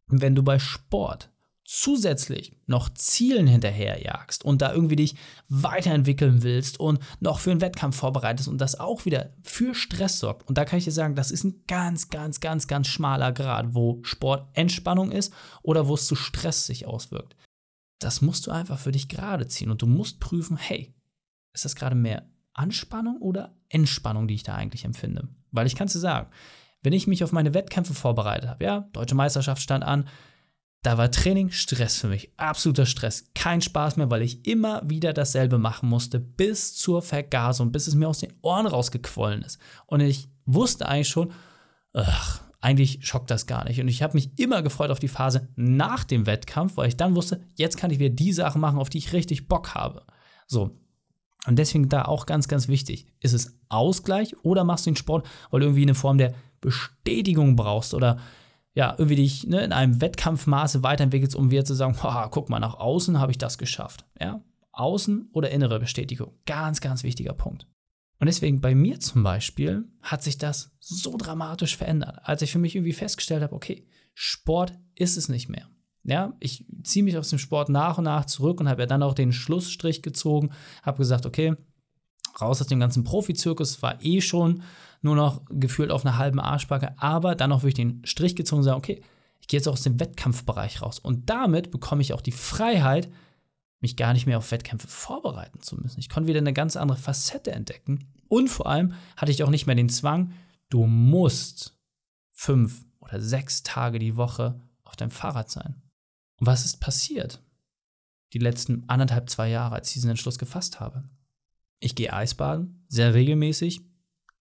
wenn 0.06 0.34
du 0.34 0.42
bei 0.42 0.58
Sport 0.58 1.30
zusätzlich 1.64 2.56
noch 2.66 2.88
Zielen 2.90 3.46
hinterherjagst 3.46 4.44
und 4.44 4.62
da 4.62 4.72
irgendwie 4.72 4.96
dich 4.96 5.14
weiterentwickeln 5.48 6.42
willst 6.42 6.80
und 6.80 6.98
noch 7.20 7.38
für 7.38 7.50
einen 7.50 7.60
Wettkampf 7.60 7.96
vorbereitest 7.96 8.48
und 8.48 8.58
das 8.58 8.78
auch 8.78 9.04
wieder 9.04 9.32
für 9.42 9.74
Stress 9.74 10.18
sorgt. 10.18 10.48
Und 10.48 10.58
da 10.58 10.64
kann 10.64 10.78
ich 10.78 10.84
dir 10.84 10.92
sagen, 10.92 11.14
das 11.14 11.30
ist 11.30 11.44
ein 11.44 11.62
ganz, 11.68 12.08
ganz, 12.08 12.40
ganz, 12.40 12.66
ganz 12.66 12.88
schmaler 12.88 13.32
Grad, 13.32 13.74
wo 13.74 14.00
Sport 14.02 14.48
Entspannung 14.54 15.12
ist 15.12 15.32
oder 15.62 15.88
wo 15.88 15.94
es 15.94 16.06
zu 16.06 16.14
Stress 16.14 16.66
sich 16.66 16.86
auswirkt 16.86 17.36
das 18.04 18.22
musst 18.22 18.46
du 18.46 18.50
einfach 18.50 18.78
für 18.78 18.92
dich 18.92 19.08
gerade 19.08 19.46
ziehen 19.46 19.70
und 19.70 19.82
du 19.82 19.86
musst 19.86 20.20
prüfen, 20.20 20.56
hey, 20.56 20.94
ist 21.52 21.64
das 21.64 21.76
gerade 21.76 21.94
mehr 21.96 22.28
Anspannung 22.54 23.18
oder 23.20 23.54
Entspannung, 23.68 24.28
die 24.28 24.34
ich 24.34 24.42
da 24.42 24.54
eigentlich 24.54 24.84
empfinde? 24.84 25.28
Weil 25.50 25.66
ich 25.66 25.74
kann 25.74 25.86
es 25.86 25.92
dir 25.92 25.98
sagen, 25.98 26.30
wenn 26.82 26.92
ich 26.92 27.06
mich 27.06 27.22
auf 27.22 27.32
meine 27.32 27.54
Wettkämpfe 27.54 27.94
vorbereitet 27.94 28.48
habe, 28.48 28.64
ja, 28.64 28.80
deutsche 28.92 29.14
Meisterschaft 29.14 29.62
stand 29.62 29.84
an, 29.84 30.08
da 30.82 30.98
war 30.98 31.12
Training 31.12 31.50
Stress 31.52 31.96
für 31.98 32.08
mich, 32.08 32.32
absoluter 32.36 32.86
Stress, 32.86 33.30
kein 33.34 33.60
Spaß 33.60 33.96
mehr, 33.96 34.10
weil 34.10 34.22
ich 34.22 34.46
immer 34.46 34.82
wieder 34.84 35.12
dasselbe 35.12 35.58
machen 35.58 35.88
musste, 35.88 36.18
bis 36.18 36.74
zur 36.74 37.02
Vergasung, 37.02 37.70
bis 37.70 37.86
es 37.86 37.94
mir 37.94 38.08
aus 38.08 38.18
den 38.18 38.32
Ohren 38.42 38.66
rausgequollen 38.66 39.42
ist. 39.42 39.60
Und 39.86 40.00
ich 40.00 40.28
wusste 40.44 40.88
eigentlich 40.88 41.08
schon, 41.08 41.32
ach, 41.92 42.41
eigentlich 42.62 43.04
schockt 43.04 43.30
das 43.30 43.46
gar 43.46 43.64
nicht. 43.64 43.80
Und 43.80 43.88
ich 43.88 44.02
habe 44.02 44.14
mich 44.14 44.38
immer 44.38 44.62
gefreut 44.62 44.90
auf 44.90 45.00
die 45.00 45.08
Phase 45.08 45.48
nach 45.56 46.04
dem 46.04 46.26
Wettkampf, 46.26 46.76
weil 46.76 46.88
ich 46.88 46.96
dann 46.96 47.16
wusste, 47.16 47.42
jetzt 47.54 47.76
kann 47.76 47.90
ich 47.90 47.98
wieder 47.98 48.14
die 48.14 48.32
Sachen 48.32 48.60
machen, 48.60 48.78
auf 48.78 48.88
die 48.88 48.98
ich 48.98 49.12
richtig 49.12 49.48
Bock 49.48 49.74
habe. 49.74 50.04
So. 50.46 50.78
Und 51.46 51.58
deswegen 51.58 51.88
da 51.88 52.04
auch 52.04 52.24
ganz, 52.24 52.46
ganz 52.46 52.68
wichtig. 52.68 53.08
Ist 53.18 53.32
es 53.32 53.58
Ausgleich 53.68 54.36
oder 54.44 54.62
machst 54.62 54.86
du 54.86 54.90
den 54.90 54.96
Sport, 54.96 55.26
weil 55.50 55.60
du 55.60 55.66
irgendwie 55.66 55.82
eine 55.82 55.96
Form 55.96 56.18
der 56.18 56.34
Bestätigung 56.60 57.56
brauchst 57.56 57.94
oder 57.94 58.18
ja, 58.74 58.94
irgendwie 58.96 59.16
dich 59.16 59.46
ne, 59.46 59.64
in 59.64 59.72
einem 59.72 60.00
Wettkampfmaße 60.00 60.84
weiterentwickelst, 60.84 61.34
um 61.34 61.50
wieder 61.50 61.64
zu 61.64 61.74
sagen, 61.74 61.96
guck 62.30 62.48
mal, 62.48 62.60
nach 62.60 62.74
außen 62.74 63.18
habe 63.18 63.32
ich 63.32 63.38
das 63.38 63.58
geschafft. 63.58 64.06
Ja? 64.20 64.40
Außen 64.70 65.30
oder 65.32 65.50
innere 65.50 65.80
Bestätigung. 65.80 66.32
Ganz, 66.46 66.80
ganz 66.80 67.02
wichtiger 67.02 67.34
Punkt. 67.34 67.66
Und 68.22 68.26
deswegen 68.26 68.60
bei 68.60 68.76
mir 68.76 69.00
zum 69.00 69.24
Beispiel 69.24 69.84
hat 70.00 70.22
sich 70.22 70.38
das 70.38 70.70
so 70.78 71.16
dramatisch 71.16 71.76
verändert, 71.76 72.20
als 72.22 72.40
ich 72.40 72.52
für 72.52 72.60
mich 72.60 72.76
irgendwie 72.76 72.92
festgestellt 72.92 73.42
habe, 73.42 73.52
okay, 73.52 73.84
Sport 74.14 74.74
ist 74.94 75.16
es 75.16 75.28
nicht 75.28 75.48
mehr. 75.48 75.66
Ja, 76.04 76.32
ich 76.38 76.64
ziehe 76.84 77.02
mich 77.02 77.18
aus 77.18 77.30
dem 77.30 77.40
Sport 77.40 77.68
nach 77.68 77.98
und 77.98 78.04
nach 78.04 78.24
zurück 78.26 78.60
und 78.60 78.68
habe 78.68 78.82
ja 78.82 78.86
dann 78.86 79.02
auch 79.02 79.14
den 79.14 79.32
Schlussstrich 79.32 80.02
gezogen, 80.02 80.50
habe 80.84 80.98
gesagt, 80.98 81.26
okay, 81.26 81.56
raus 82.40 82.60
aus 82.60 82.68
dem 82.68 82.78
ganzen 82.78 83.02
Profizirkus, 83.02 83.82
war 83.82 84.00
eh 84.04 84.20
schon 84.20 84.62
nur 85.00 85.16
noch 85.16 85.42
gefühlt 85.50 85.90
auf 85.90 86.06
einer 86.06 86.16
halben 86.16 86.38
Arschbacke, 86.38 86.94
aber 86.98 87.34
dann 87.34 87.50
auch 87.50 87.64
wirklich 87.64 87.74
den 87.74 88.02
Strich 88.04 88.36
gezogen 88.36 88.58
und 88.60 88.64
sagen, 88.66 88.78
okay, 88.78 89.02
ich 89.40 89.48
gehe 89.48 89.58
jetzt 89.58 89.66
auch 89.66 89.72
aus 89.72 89.82
dem 89.82 89.98
Wettkampfbereich 89.98 90.80
raus. 90.80 91.00
Und 91.00 91.28
damit 91.28 91.72
bekomme 91.72 92.02
ich 92.02 92.12
auch 92.12 92.20
die 92.20 92.30
Freiheit, 92.30 93.10
mich 93.82 93.96
gar 93.96 94.12
nicht 94.12 94.26
mehr 94.26 94.38
auf 94.38 94.50
Wettkämpfe 94.50 94.88
vorbereiten 94.88 95.60
zu 95.60 95.76
müssen. 95.76 96.00
Ich 96.00 96.08
konnte 96.08 96.28
wieder 96.28 96.38
eine 96.38 96.52
ganz 96.52 96.76
andere 96.76 96.98
Facette 96.98 97.52
entdecken. 97.52 98.06
Und 98.28 98.48
vor 98.48 98.66
allem 98.66 98.94
hatte 99.16 99.32
ich 99.32 99.42
auch 99.42 99.50
nicht 99.50 99.66
mehr 99.66 99.74
den 99.74 99.88
Zwang, 99.88 100.32
du 100.70 100.86
musst 100.86 101.76
fünf 102.30 102.86
oder 103.00 103.20
sechs 103.20 103.62
Tage 103.62 103.98
die 103.98 104.16
Woche 104.16 104.60
auf 104.84 104.96
deinem 104.96 105.10
Fahrrad 105.10 105.50
sein. 105.50 105.82
Und 106.38 106.46
was 106.46 106.64
ist 106.64 106.80
passiert? 106.80 107.42
Die 108.32 108.38
letzten 108.38 108.88
anderthalb, 108.88 109.28
zwei 109.28 109.50
Jahre, 109.50 109.74
als 109.74 109.88
ich 109.88 109.94
diesen 109.94 110.10
Entschluss 110.10 110.38
gefasst 110.38 110.80
habe. 110.80 111.04
Ich 111.80 111.94
gehe 111.94 112.12
Eisbaden, 112.12 112.86
sehr 112.88 113.12
regelmäßig. 113.12 113.82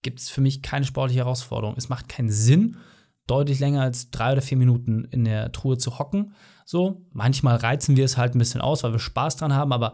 Gibt 0.03 0.19
es 0.19 0.29
für 0.29 0.41
mich 0.41 0.61
keine 0.61 0.85
sportliche 0.85 1.19
Herausforderung. 1.19 1.75
Es 1.77 1.89
macht 1.89 2.07
keinen 2.07 2.31
Sinn, 2.31 2.77
deutlich 3.27 3.59
länger 3.59 3.81
als 3.81 4.11
drei 4.11 4.33
oder 4.33 4.41
vier 4.41 4.57
Minuten 4.57 5.05
in 5.05 5.23
der 5.23 5.51
Truhe 5.51 5.77
zu 5.77 5.99
hocken. 5.99 6.33
So, 6.65 7.05
manchmal 7.11 7.57
reizen 7.57 7.95
wir 7.95 8.05
es 8.05 8.17
halt 8.17 8.35
ein 8.35 8.39
bisschen 8.39 8.61
aus, 8.61 8.83
weil 8.83 8.91
wir 8.91 8.99
Spaß 8.99 9.37
dran 9.37 9.53
haben, 9.53 9.73
aber 9.73 9.93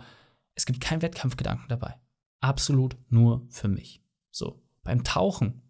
es 0.56 0.66
gibt 0.66 0.82
keinen 0.82 1.02
Wettkampfgedanken 1.02 1.68
dabei. 1.70 1.96
Absolut 2.40 2.98
nur 3.10 3.46
für 3.50 3.68
mich. 3.68 4.04
So, 4.32 4.64
beim 4.84 5.04
Tauchen 5.04 5.62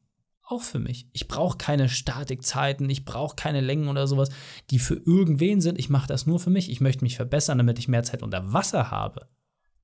auch 0.44 0.62
für 0.62 0.80
mich. 0.80 1.10
Ich 1.12 1.28
brauche 1.28 1.58
keine 1.58 1.90
Statikzeiten, 1.90 2.90
ich 2.90 3.04
brauche 3.04 3.36
keine 3.36 3.62
Längen 3.62 3.90
oder 3.90 4.08
sowas, 4.08 4.30
die 4.70 4.80
für 4.80 4.96
irgendwen 4.96 5.60
sind. 5.60 5.78
Ich 5.78 5.90
mache 5.90 6.08
das 6.08 6.26
nur 6.26 6.40
für 6.40 6.50
mich. 6.50 6.72
Ich 6.72 6.80
möchte 6.80 7.04
mich 7.04 7.18
verbessern, 7.18 7.58
damit 7.58 7.80
ich 7.80 7.90
mehr 7.90 8.04
Zeit 8.04 8.24
unter 8.24 8.54
Wasser 8.54 8.90
habe. 8.90 9.28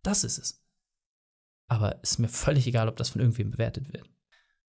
Das 0.03 0.24
ist 0.24 0.38
es. 0.38 0.63
Aber 1.68 2.00
es 2.01 2.12
ist 2.12 2.20
mir 2.20 2.30
völlig 2.30 2.68
egal, 2.68 2.88
ob 2.88 2.96
das 2.96 3.10
von 3.10 3.22
irgendwem 3.22 3.51
bewertet 3.51 3.92
wird. 3.94 4.10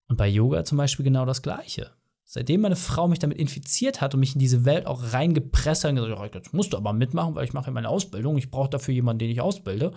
Und 0.07 0.17
bei 0.17 0.27
Yoga 0.27 0.63
zum 0.63 0.77
Beispiel 0.77 1.05
genau 1.05 1.25
das 1.25 1.41
Gleiche. 1.41 1.91
Seitdem 2.27 2.61
meine 2.61 2.75
Frau 2.75 3.07
mich 3.07 3.19
damit 3.19 3.37
infiziert 3.37 4.01
hat 4.01 4.15
und 4.15 4.19
mich 4.19 4.33
in 4.33 4.39
diese 4.39 4.65
Welt 4.65 4.87
auch 4.87 5.13
reingepresst 5.13 5.83
hat 5.83 5.91
und 5.91 5.97
gesagt, 5.97 6.33
jetzt 6.33 6.53
musst 6.53 6.73
du 6.73 6.77
aber 6.77 6.91
mitmachen, 6.91 7.35
weil 7.35 7.45
ich 7.45 7.53
mache 7.53 7.67
ja 7.67 7.71
meine 7.71 7.89
Ausbildung, 7.89 8.37
ich 8.37 8.49
brauche 8.49 8.69
dafür 8.69 8.95
jemanden, 8.95 9.19
den 9.19 9.29
ich 9.29 9.41
ausbilde. 9.41 9.93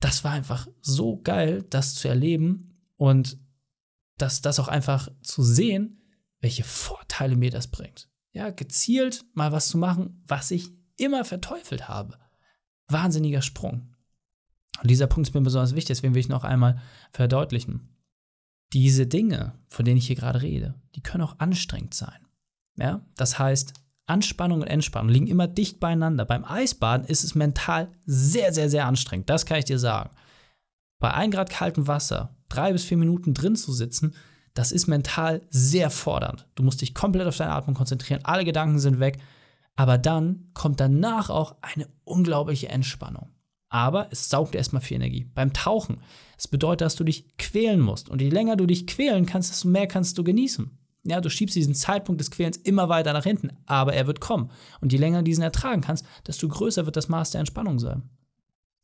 Das 0.00 0.24
war 0.24 0.32
einfach 0.32 0.66
so 0.80 1.20
geil, 1.22 1.64
das 1.70 1.94
zu 1.94 2.08
erleben 2.08 2.76
und 2.96 3.38
das, 4.18 4.42
das 4.42 4.58
auch 4.58 4.66
einfach 4.66 5.08
zu 5.22 5.44
sehen, 5.44 6.02
welche 6.40 6.64
Vorteile 6.64 7.36
mir 7.36 7.52
das 7.52 7.68
bringt. 7.68 8.10
Ja, 8.32 8.50
gezielt 8.50 9.24
mal 9.34 9.52
was 9.52 9.68
zu 9.68 9.78
machen, 9.78 10.24
was 10.26 10.50
ich 10.50 10.70
immer 10.96 11.24
verteufelt 11.24 11.88
habe. 11.88 12.18
Wahnsinniger 12.88 13.42
Sprung. 13.42 13.94
Und 14.80 14.90
dieser 14.90 15.06
Punkt 15.06 15.28
ist 15.28 15.34
mir 15.34 15.40
besonders 15.40 15.76
wichtig, 15.76 15.96
deswegen 15.96 16.14
will 16.14 16.20
ich 16.20 16.28
noch 16.28 16.42
einmal 16.42 16.80
verdeutlichen 17.12 17.92
diese 18.72 19.06
Dinge, 19.06 19.52
von 19.68 19.84
denen 19.84 19.98
ich 19.98 20.06
hier 20.06 20.16
gerade 20.16 20.42
rede, 20.42 20.74
die 20.94 21.02
können 21.02 21.24
auch 21.24 21.38
anstrengend 21.38 21.94
sein. 21.94 22.26
Ja? 22.76 23.04
Das 23.16 23.38
heißt, 23.38 23.74
Anspannung 24.06 24.62
und 24.62 24.66
Entspannung 24.66 25.10
liegen 25.10 25.26
immer 25.26 25.46
dicht 25.46 25.80
beieinander. 25.80 26.24
Beim 26.24 26.44
Eisbaden 26.44 27.06
ist 27.06 27.24
es 27.24 27.34
mental 27.34 27.88
sehr, 28.04 28.52
sehr, 28.52 28.68
sehr 28.68 28.86
anstrengend. 28.86 29.30
Das 29.30 29.46
kann 29.46 29.58
ich 29.58 29.64
dir 29.64 29.78
sagen. 29.78 30.10
Bei 30.98 31.12
1 31.12 31.34
Grad 31.34 31.50
kaltem 31.50 31.86
Wasser 31.86 32.36
drei 32.48 32.72
bis 32.72 32.84
vier 32.84 32.98
Minuten 32.98 33.34
drin 33.34 33.56
zu 33.56 33.72
sitzen, 33.72 34.14
das 34.54 34.72
ist 34.72 34.86
mental 34.86 35.40
sehr 35.48 35.88
fordernd. 35.88 36.46
Du 36.54 36.62
musst 36.62 36.82
dich 36.82 36.94
komplett 36.94 37.26
auf 37.26 37.36
deine 37.36 37.52
Atmung 37.52 37.74
konzentrieren, 37.74 38.20
alle 38.24 38.44
Gedanken 38.44 38.78
sind 38.78 39.00
weg, 39.00 39.18
aber 39.74 39.96
dann 39.96 40.50
kommt 40.52 40.78
danach 40.78 41.30
auch 41.30 41.56
eine 41.62 41.88
unglaubliche 42.04 42.68
Entspannung 42.68 43.30
aber 43.72 44.08
es 44.10 44.28
saugt 44.28 44.54
erstmal 44.54 44.82
viel 44.82 44.96
Energie. 44.96 45.24
Beim 45.34 45.54
Tauchen, 45.54 46.02
es 46.36 46.46
bedeutet, 46.46 46.82
dass 46.82 46.94
du 46.94 47.04
dich 47.04 47.38
quälen 47.38 47.80
musst. 47.80 48.10
Und 48.10 48.20
je 48.20 48.28
länger 48.28 48.54
du 48.56 48.66
dich 48.66 48.86
quälen 48.86 49.24
kannst, 49.24 49.50
desto 49.50 49.66
mehr 49.66 49.86
kannst 49.86 50.18
du 50.18 50.24
genießen. 50.24 50.70
Ja, 51.04 51.22
du 51.22 51.30
schiebst 51.30 51.56
diesen 51.56 51.74
Zeitpunkt 51.74 52.20
des 52.20 52.30
Quälens 52.30 52.58
immer 52.58 52.90
weiter 52.90 53.14
nach 53.14 53.24
hinten, 53.24 53.50
aber 53.64 53.94
er 53.94 54.06
wird 54.06 54.20
kommen. 54.20 54.50
Und 54.82 54.92
je 54.92 54.98
länger 54.98 55.18
du 55.18 55.24
diesen 55.24 55.42
ertragen 55.42 55.80
kannst, 55.80 56.04
desto 56.26 56.48
größer 56.48 56.84
wird 56.84 56.96
das 56.96 57.08
Maß 57.08 57.30
der 57.30 57.40
Entspannung 57.40 57.78
sein. 57.78 58.02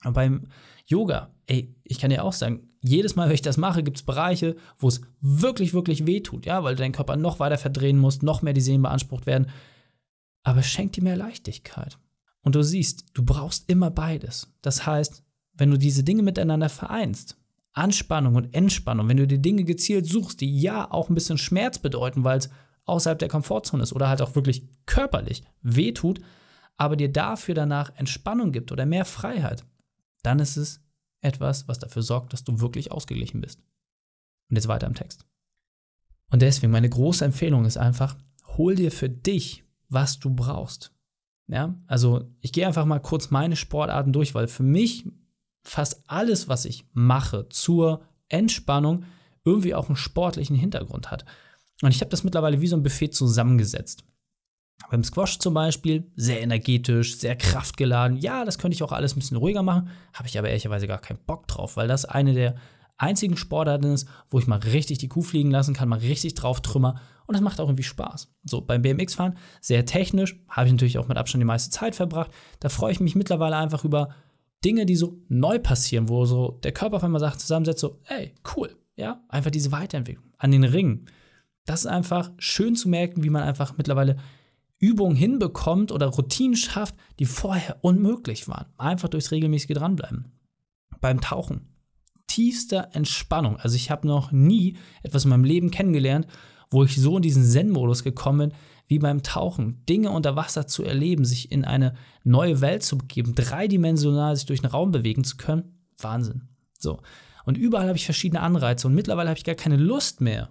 Und 0.05 0.15
beim 0.15 0.49
Yoga, 0.87 1.35
ey, 1.47 1.77
ich 1.85 1.99
kann 1.99 2.09
dir 2.09 2.25
auch 2.25 2.33
sagen, 2.33 2.71
jedes 2.81 3.15
Mal, 3.15 3.29
wenn 3.29 3.35
ich 3.35 3.43
das 3.43 3.59
mache, 3.59 3.83
gibt 3.83 3.99
es 3.99 4.05
Bereiche, 4.05 4.57
wo 4.79 4.89
es 4.89 5.03
wirklich, 5.21 5.75
wirklich 5.75 6.07
weh 6.07 6.21
tut, 6.21 6.47
ja, 6.47 6.65
weil 6.65 6.77
du 6.77 6.83
deinen 6.83 6.93
Körper 6.93 7.17
noch 7.17 7.41
weiter 7.41 7.59
verdrehen 7.59 7.99
musst, 7.99 8.23
noch 8.23 8.41
mehr 8.41 8.55
die 8.55 8.63
Sehnen 8.63 8.83
beansprucht 8.83 9.27
werden. 9.27 9.51
Aber 10.45 10.61
es 10.61 10.71
schenkt 10.71 10.97
dir 10.97 11.03
mehr 11.03 11.17
Leichtigkeit. 11.17 11.99
Und 12.49 12.55
du 12.55 12.63
siehst, 12.63 13.05
du 13.13 13.23
brauchst 13.23 13.69
immer 13.69 13.91
beides. 13.91 14.51
Das 14.63 14.87
heißt, 14.87 15.23
wenn 15.53 15.71
du 15.71 15.77
diese 15.77 16.03
Dinge 16.03 16.23
miteinander 16.23 16.71
vereinst, 16.71 17.37
Anspannung 17.75 18.37
und 18.37 18.55
Entspannung, 18.55 19.07
wenn 19.07 19.19
du 19.19 19.27
die 19.27 19.43
Dinge 19.43 19.65
gezielt 19.65 20.07
suchst, 20.07 20.41
die 20.41 20.59
ja 20.59 20.91
auch 20.91 21.11
ein 21.11 21.15
bisschen 21.15 21.37
Schmerz 21.37 21.79
bedeuten, 21.79 22.25
weil 22.25 22.39
es 22.39 22.49
außerhalb 22.87 23.19
der 23.19 23.29
Komfortzone 23.29 23.83
ist 23.83 23.93
oder 23.93 24.09
halt 24.09 24.23
auch 24.23 24.35
wirklich 24.35 24.67
körperlich 24.87 25.43
wehtut, 25.61 26.23
aber 26.79 26.97
dir 26.97 27.13
dafür 27.13 27.55
danach 27.55 27.95
Entspannung 27.97 28.51
gibt 28.51 28.73
oder 28.73 28.87
mehr 28.87 29.05
Freiheit, 29.05 29.67
dann 30.23 30.39
ist 30.39 30.57
es 30.57 30.81
etwas, 31.21 31.69
was 31.69 31.79
dafür 31.79 32.01
sorgt, 32.01 32.33
dass 32.33 32.45
du 32.45 32.61
wirklich 32.61 32.93
ausgeglichen 32.93 33.43
bist. 33.43 33.61
Und 34.49 34.57
jetzt 34.57 34.69
weiter 34.69 34.87
im 34.87 34.95
Text. 34.95 35.27
Und 36.31 36.41
deswegen 36.41 36.73
meine 36.73 36.89
große 36.89 37.27
Empfehlung 37.27 37.67
ist 37.67 37.77
einfach, 37.77 38.17
hol 38.57 38.75
dir 38.75 38.91
für 38.91 39.11
dich, 39.11 39.65
was 39.91 40.19
du 40.19 40.31
brauchst. 40.31 40.95
Ja, 41.49 41.75
also 41.87 42.31
ich 42.41 42.53
gehe 42.53 42.67
einfach 42.67 42.85
mal 42.85 43.01
kurz 43.01 43.31
meine 43.31 43.57
Sportarten 43.57 44.13
durch, 44.13 44.35
weil 44.35 44.49
für 44.49 44.63
mich 44.63 45.07
fast 45.65 46.03
alles, 46.07 46.49
was 46.49 46.67
ich 46.67 46.87
mache 46.93 47.49
zur 47.49 48.03
Entspannung, 48.29 49.05
irgendwie 49.45 49.75
auch 49.75 49.89
einen 49.89 49.97
sportlichen 49.97 50.57
Hintergrund 50.57 51.11
hat. 51.11 51.25
Und 51.83 51.91
ich 51.91 52.01
habe 52.01 52.11
das 52.11 52.25
mittlerweile 52.25 52.61
wie 52.61 52.67
so 52.67 52.77
ein 52.77 52.83
Buffet 52.83 53.11
zusammengesetzt. 53.11 54.05
Beim 54.91 55.03
Squash 55.03 55.39
zum 55.39 55.55
Beispiel, 55.55 56.11
sehr 56.17 56.41
energetisch, 56.41 57.19
sehr 57.19 57.37
kraftgeladen. 57.37 58.19
Ja, 58.19 58.45
das 58.45 58.59
könnte 58.59 58.75
ich 58.75 58.83
auch 58.83 58.93
alles 58.93 59.17
ein 59.17 59.21
bisschen 59.21 59.37
ruhiger 59.37 59.63
machen, 59.63 59.91
habe 60.13 60.29
ich 60.29 60.39
aber 60.39 60.49
ehrlicherweise 60.49 60.87
gar 60.87 60.99
keinen 60.99 61.19
Bock 61.27 61.49
drauf, 61.49 61.77
weil 61.77 61.89
das 61.89 62.05
eine 62.05 62.35
der 62.35 62.57
einzigen 62.99 63.37
Sportarten 63.37 63.93
ist, 63.93 64.09
wo 64.29 64.39
ich 64.39 64.47
mal 64.47 64.59
richtig 64.59 64.99
die 64.99 65.09
Kuh 65.09 65.23
fliegen 65.23 65.51
lassen 65.51 65.75
kann, 65.75 65.89
mal 65.89 66.01
richtig 66.01 66.35
drauf 66.35 66.61
trümmer 66.61 67.01
und 67.27 67.35
das 67.35 67.43
macht 67.43 67.61
auch 67.61 67.69
irgendwie 67.69 67.85
Spaß. 67.85 68.31
So, 68.45 68.61
beim 68.61 68.83
BMX-Fahren, 68.83 69.37
sehr 69.61 69.87
technisch, 69.87 70.39
habe 70.49 70.67
ich 70.67 70.73
natürlich 70.73 70.99
auch 70.99 71.09
mit 71.09 71.17
Abstand 71.17 71.43
die 71.43 71.47
meiste 71.47 71.71
Zeit 71.71 71.95
verbracht. 71.95 72.31
Da 72.61 72.69
freue 72.69 72.93
ich 72.93 73.01
mich 73.01 73.15
mittlerweile 73.15 73.57
einfach 73.57 73.85
über 73.85 74.11
Dinge, 74.65 74.87
die 74.87 74.97
so 74.97 75.19
neu 75.29 75.59
passieren, 75.59 76.09
wo 76.09 76.25
so 76.25 76.59
der 76.63 76.73
Körper 76.73 76.97
auf 76.97 77.05
einmal 77.05 77.21
sagt, 77.21 77.41
zusammensetzt, 77.41 77.81
so, 77.81 78.01
ey, 78.07 78.35
cool, 78.57 78.77
ja, 78.97 79.23
einfach 79.29 79.51
diese 79.51 79.73
Weiterentwicklung. 79.73 80.25
An 80.39 80.51
den 80.51 80.65
Ringen. 80.65 81.07
Das 81.65 81.81
ist 81.81 81.87
einfach 81.87 82.33
schön 82.39 82.75
zu 82.75 82.89
merken, 82.89 83.23
wie 83.23 83.31
man 83.31 83.43
einfach 83.43 83.77
mittlerweile 83.77 84.17
Übungen 84.79 85.17
hinbekommt 85.17 85.93
oder 85.93 86.07
Routinen 86.07 86.57
schafft, 86.57 86.95
die 87.19 87.27
vorher 87.27 87.79
unmöglich 87.83 88.49
waren. 88.49 88.67
Einfach 88.79 89.09
durchs 89.09 89.33
regelmäßige 89.33 89.75
Dranbleiben. 89.75 90.33
Beim 91.01 91.21
Tauchen. 91.21 91.69
Tiefster 92.29 92.91
Entspannung. 92.93 93.57
Also 93.57 93.75
ich 93.75 93.91
habe 93.91 94.07
noch 94.07 94.31
nie 94.31 94.77
etwas 95.03 95.25
in 95.25 95.31
meinem 95.31 95.45
Leben 95.45 95.73
kennengelernt, 95.73 96.27
wo 96.71 96.85
ich 96.85 96.95
so 96.97 97.17
in 97.17 97.23
diesen 97.23 97.45
Zen-Modus 97.45 98.05
gekommen 98.05 98.51
bin, 98.51 98.59
wie 98.87 98.99
beim 98.99 99.23
Tauchen, 99.23 99.85
Dinge 99.87 100.11
unter 100.11 100.37
Wasser 100.37 100.67
zu 100.67 100.85
erleben, 100.85 101.25
sich 101.25 101.51
in 101.51 101.65
eine 101.65 101.95
neue 102.25 102.61
Welt 102.61 102.83
zu 102.83 102.97
begeben, 102.97 103.35
dreidimensional 103.35 104.37
sich 104.37 104.47
durch 104.47 104.61
den 104.61 104.71
Raum 104.71 104.93
bewegen 104.93 105.25
zu 105.25 105.37
können. 105.37 105.79
Wahnsinn. 105.99 106.49
So. 106.79 107.01
Und 107.45 107.59
überall 107.59 107.89
habe 107.89 107.99
ich 107.99 108.05
verschiedene 108.05 108.41
Anreize 108.41 108.87
und 108.87 108.95
mittlerweile 108.95 109.31
habe 109.31 109.39
ich 109.39 109.45
gar 109.45 109.55
keine 109.55 109.77
Lust 109.77 110.21
mehr, 110.21 110.51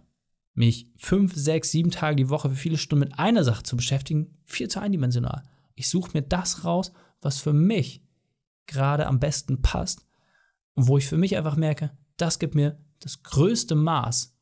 mich 0.54 0.92
fünf, 0.98 1.36
sechs, 1.36 1.72
sieben 1.72 1.92
Tage 1.92 2.16
die 2.16 2.30
Woche 2.30 2.50
für 2.50 2.56
viele 2.56 2.78
Stunden 2.78 3.06
mit 3.06 3.20
einer 3.20 3.44
Sache 3.44 3.64
zu 3.64 3.78
beschäftigen. 3.78 4.36
Viel 4.46 4.68
zu 4.68 4.82
eindimensional. 4.82 5.44
Ich 5.76 5.90
suche 5.90 6.12
mir 6.14 6.24
das 6.24 6.66
raus, 6.66 6.92
was 7.22 7.40
für 7.40 7.54
mich 7.54 8.02
gerade 8.66 9.06
am 9.06 9.20
besten 9.20 9.62
passt 9.62 10.07
und 10.78 10.88
wo 10.88 10.98
ich 11.00 11.08
für 11.08 11.18
mich 11.18 11.36
einfach 11.36 11.56
merke, 11.56 11.90
das 12.18 12.38
gibt 12.38 12.54
mir 12.54 12.80
das 13.00 13.24
größte 13.24 13.74
Maß 13.74 14.38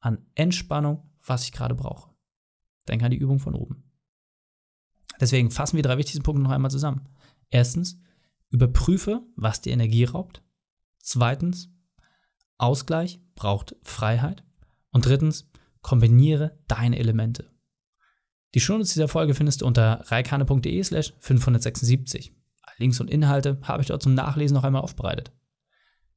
an 0.00 0.24
Entspannung, 0.34 1.10
was 1.22 1.44
ich 1.44 1.52
gerade 1.52 1.74
brauche. 1.74 2.10
Denk 2.88 3.02
an 3.02 3.10
die 3.10 3.18
Übung 3.18 3.38
von 3.40 3.54
oben. 3.54 3.84
Deswegen 5.20 5.50
fassen 5.50 5.76
wir 5.76 5.82
drei 5.82 5.98
wichtigsten 5.98 6.22
Punkte 6.22 6.42
noch 6.42 6.50
einmal 6.50 6.70
zusammen. 6.70 7.06
Erstens, 7.50 8.00
überprüfe, 8.48 9.22
was 9.36 9.60
dir 9.60 9.74
Energie 9.74 10.04
raubt. 10.04 10.42
Zweitens, 10.98 11.70
Ausgleich 12.56 13.20
braucht 13.34 13.76
Freiheit. 13.82 14.44
Und 14.92 15.04
drittens, 15.04 15.50
kombiniere 15.82 16.58
deine 16.68 16.98
Elemente. 16.98 17.50
Die 18.54 18.60
Shownotes 18.60 18.94
dieser 18.94 19.08
Folge 19.08 19.34
findest 19.34 19.60
du 19.60 19.66
unter 19.66 20.04
reikane.de 20.06 20.82
slash 20.82 21.12
576. 21.18 22.32
Links 22.78 22.98
und 22.98 23.10
Inhalte 23.10 23.58
habe 23.62 23.82
ich 23.82 23.88
dort 23.88 24.02
zum 24.02 24.14
Nachlesen 24.14 24.54
noch 24.54 24.64
einmal 24.64 24.80
aufbereitet. 24.80 25.32